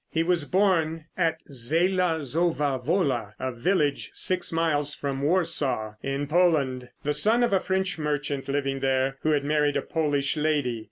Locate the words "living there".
8.47-9.19